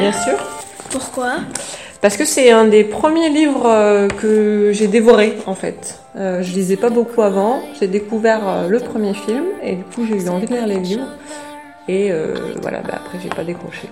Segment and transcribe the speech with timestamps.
[0.00, 0.38] Bien sûr.
[0.90, 1.36] Pourquoi?
[2.00, 5.98] Parce que c'est un des premiers livres euh, que j'ai dévoré en fait.
[6.16, 7.62] Euh, je lisais pas beaucoup avant.
[7.80, 10.78] J'ai découvert euh, le premier film et du coup j'ai eu envie de lire les
[10.78, 11.06] livres.
[11.88, 13.88] Et euh, voilà, bah, après j'ai pas décroché.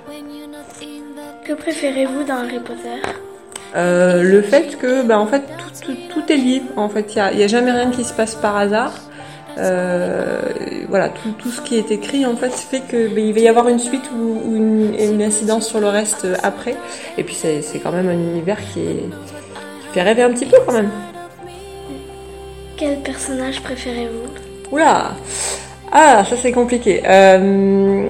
[1.44, 3.00] Que préférez-vous dans Harry Potter?
[3.74, 6.62] Euh, le fait que, bah, en fait, tout, tout, tout est lié.
[6.76, 8.92] En fait, il y a, y a jamais rien qui se passe par hasard.
[9.58, 10.40] Euh,
[10.88, 13.48] voilà, tout, tout ce qui est écrit, en fait, fait que bah, il va y
[13.48, 16.74] avoir une suite ou, ou une, une incidence sur le reste euh, après.
[17.18, 19.04] Et puis c'est c'est quand même un univers qui, est,
[19.82, 20.90] qui fait rêver un petit peu quand même.
[22.76, 24.74] Quel personnage préférez-vous?
[24.74, 25.12] Oula
[25.92, 27.02] Ah, ça c'est compliqué.
[27.06, 28.08] Euh,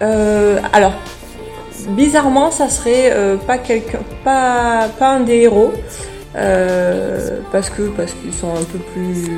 [0.00, 0.94] euh, alors,
[1.88, 3.12] bizarrement, ça serait
[3.46, 5.72] pas quelqu'un, pas, pas un des héros,
[6.36, 9.28] euh, parce que parce qu'ils sont un peu plus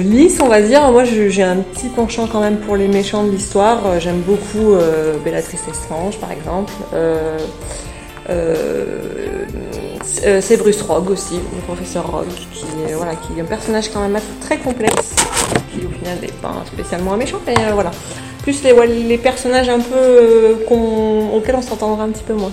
[0.00, 0.90] lisses, on va dire.
[0.90, 3.86] Moi, j'ai un petit penchant quand même pour les méchants de l'histoire.
[3.86, 6.72] Euh, J'aime beaucoup euh, Bellatrix Lestrange, par exemple.
[6.94, 7.38] Euh,
[8.28, 9.44] euh,
[10.24, 14.58] euh, c'est Bruce Rogue aussi, le professeur Rogue, qui, est- un personnage quand même très
[14.58, 15.14] complexe,
[15.72, 17.90] qui au final n'est pas spécialement un méchant, mais voilà.
[18.42, 22.52] Plus les, personnages un peu auxquels on s'entendra un petit peu moins.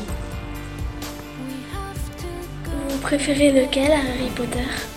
[2.89, 4.92] Vous préférez lequel à Harry Potter?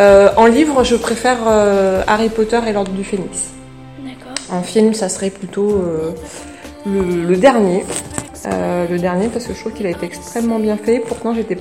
[0.00, 3.50] Euh, en livre, je préfère euh, Harry Potter et l'Ordre du Phénix.
[3.98, 4.32] D'accord.
[4.50, 6.12] En film, ça serait plutôt euh,
[6.86, 7.84] le, le dernier.
[8.42, 10.98] Le dernier parce que je trouve qu'il a été extrêmement bien fait.
[11.00, 11.58] Pourtant, j'étais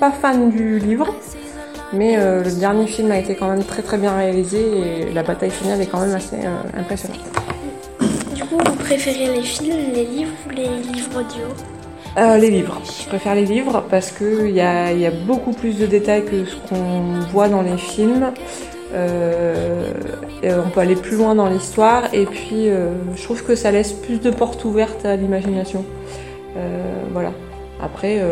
[0.00, 1.14] pas fan du livre.
[1.92, 5.50] Mais le dernier film a été quand même très très bien réalisé et la bataille
[5.50, 6.36] finale est quand même assez
[6.74, 7.20] impressionnante.
[8.34, 11.44] Du coup, vous préférez les films, les livres ou les livres audio?
[12.16, 12.80] Euh, les livres.
[12.84, 16.44] Je préfère les livres parce qu'il y a, y a beaucoup plus de détails que
[16.44, 18.32] ce qu'on voit dans les films.
[18.92, 19.92] Euh,
[20.42, 23.92] on peut aller plus loin dans l'histoire et puis euh, je trouve que ça laisse
[23.92, 25.84] plus de portes ouvertes à l'imagination.
[27.12, 27.32] Voilà.
[27.82, 28.22] Après,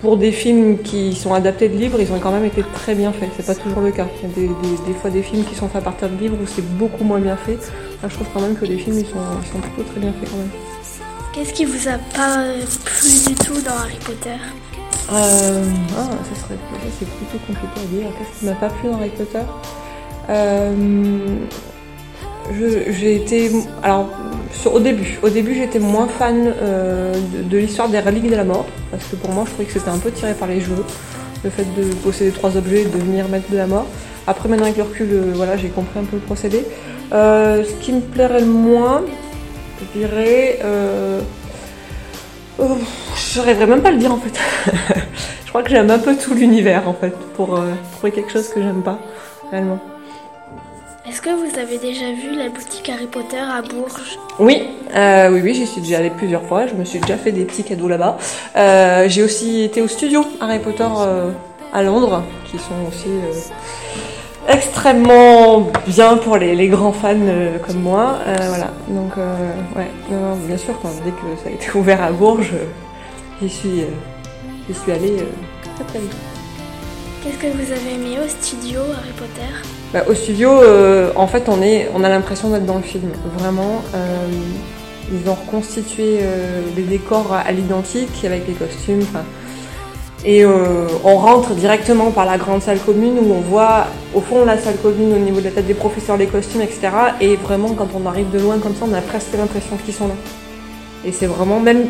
[0.00, 3.12] pour des films qui sont adaptés de livres, ils ont quand même été très bien
[3.12, 3.28] faits.
[3.36, 4.06] C'est pas toujours le cas.
[4.22, 4.48] Il y a
[4.86, 7.20] des, fois des films qui sont faits à partir de livres où c'est beaucoup moins
[7.20, 7.58] bien fait.
[8.02, 10.38] Là, je trouve quand même que les films ils sont plutôt très bien faits quand
[10.38, 10.81] même.
[11.32, 12.44] Qu'est-ce qui vous a pas
[12.84, 14.36] plu du tout dans Harry Potter?
[15.12, 15.64] Euh,
[15.96, 16.58] ah, ça serait
[16.98, 18.06] c'est plutôt compliqué à dire.
[18.18, 19.38] Qu'est-ce qui m'a pas plu dans Harry Potter?
[20.28, 21.36] Euh,
[22.90, 23.50] J'ai été.
[23.82, 24.10] Alors,
[24.66, 27.14] au début, au début j'étais moins fan euh,
[27.50, 29.88] de, l'histoire des reliques de la mort, parce que pour moi je trouvais que c'était
[29.88, 30.84] un peu tiré par les cheveux,
[31.44, 33.86] le fait de posséder trois objets et de devenir maître de la mort.
[34.26, 36.64] Après, maintenant avec le recul, euh, voilà, j'ai compris un peu le procédé.
[37.12, 39.02] Euh, ce qui me plairait le moins,
[39.82, 40.58] je dirais.
[40.64, 41.20] Euh,
[42.58, 42.76] oh,
[43.16, 44.38] je n'arriverais même pas le dire en fait.
[45.44, 48.48] je crois que j'aime un peu tout l'univers en fait pour euh, trouver quelque chose
[48.48, 48.98] que j'aime pas
[49.50, 49.78] réellement.
[51.08, 54.18] Est-ce que vous avez déjà vu la boutique Harry Potter à Bourges?
[54.38, 56.66] Oui, euh, oui, oui, j'y suis déjà allée plusieurs fois.
[56.66, 58.18] Je me suis déjà fait des petits cadeaux là-bas.
[58.56, 60.86] Euh, j'ai aussi été au studio Harry Potter
[61.72, 63.10] à Londres, qui sont aussi
[64.48, 68.18] extrêmement bien pour les, les grands fans euh, comme moi.
[68.26, 71.70] Euh, voilà, donc euh, ouais, non, non, bien sûr, quand, dès que ça a été
[71.76, 72.66] ouvert à Bourges, euh,
[73.40, 73.86] j'y suis, euh,
[74.68, 76.14] j'y suis allée euh, très très vite.
[77.22, 79.52] Qu'est-ce que vous avez aimé au studio Harry Potter?
[79.92, 80.50] Bah, au studio,
[81.14, 83.10] en fait, on, est, on a l'impression d'être dans le film.
[83.38, 83.82] Vraiment,
[85.12, 86.18] ils ont reconstitué
[86.74, 89.04] les décors à l'identique avec les costumes.
[90.24, 94.44] Et euh, on rentre directement par la grande salle commune où on voit au fond
[94.44, 96.90] la salle commune au niveau de la tête des professeurs, les costumes, etc.
[97.20, 100.06] Et vraiment, quand on arrive de loin comme ça, on a presque l'impression qu'ils sont
[100.06, 100.14] là.
[101.04, 101.86] Et c'est vraiment, même,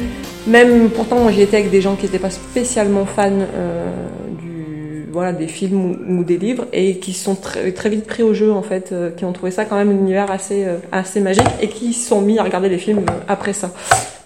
[0.46, 3.92] même pourtant, j'y étais avec des gens qui n'étaient pas spécialement fans euh,
[4.40, 8.22] du, voilà, des films ou, ou des livres et qui sont très, très vite pris
[8.22, 10.78] au jeu en fait, euh, qui ont trouvé ça quand même un univers assez, euh,
[10.90, 13.70] assez magique et qui se sont mis à regarder les films euh, après ça,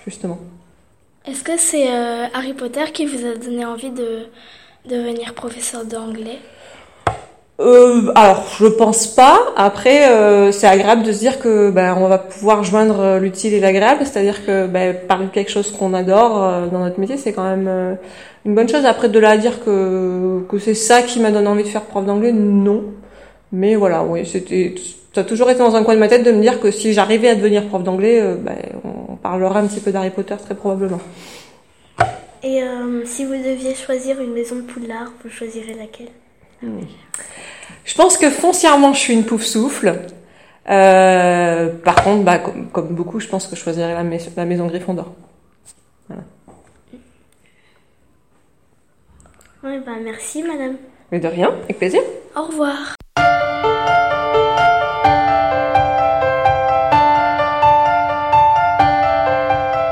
[0.07, 0.39] justement.
[1.29, 4.27] Est-ce que c'est euh, Harry Potter qui vous a donné envie de
[4.89, 6.39] devenir professeur d'anglais?
[7.59, 9.41] Euh, alors, je pense pas.
[9.57, 13.61] Après, euh, c'est agréable de se dire que ben, on va pouvoir joindre l'utile et
[13.61, 17.49] l'agréable, c'est-à-dire que ben, parler de quelque chose qu'on adore dans notre métier, c'est quand
[17.57, 17.99] même
[18.45, 18.85] une bonne chose.
[18.85, 21.87] Après, de là à dire que que c'est ça qui m'a donné envie de faire
[21.87, 22.85] prof d'anglais, non.
[23.51, 24.77] Mais voilà, oui, c'était.
[25.13, 26.93] Ça a toujours été dans un coin de ma tête de me dire que si
[26.93, 28.96] j'arrivais à devenir prof d'anglais, ben, on
[29.29, 31.01] parlera un petit peu d'Harry Potter très probablement.
[32.45, 36.11] Et euh, si vous deviez choisir une maison de Poudlard, vous choisirez laquelle?
[36.63, 40.01] Je pense que foncièrement, je suis une pouf souffle.
[40.69, 44.45] Euh, par contre, bah, comme, comme beaucoup, je pense que je choisirais la, mais- la
[44.45, 45.13] maison Gryffondor.
[49.65, 50.77] Oui, bah merci madame.
[51.11, 52.01] Mais de rien, avec plaisir.
[52.37, 52.96] Au revoir.